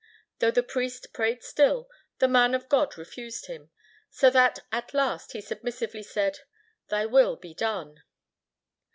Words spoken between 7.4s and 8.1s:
done."